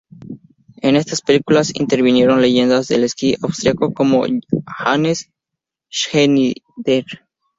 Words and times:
En 0.77 0.95
estas 0.95 1.21
películas 1.21 1.75
intervinieron 1.75 2.41
leyendas 2.41 2.87
del 2.87 3.03
esquí 3.03 3.35
austriaco 3.43 3.93
como 3.93 4.25
Hannes 4.65 5.29
Schneider. 5.91 7.05